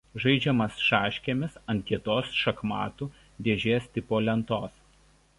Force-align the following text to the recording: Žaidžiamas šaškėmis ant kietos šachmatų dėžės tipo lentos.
Žaidžiamas 0.21 0.77
šaškėmis 0.83 1.59
ant 1.73 1.83
kietos 1.91 2.31
šachmatų 2.39 3.09
dėžės 3.49 3.85
tipo 3.99 4.23
lentos. 4.31 4.73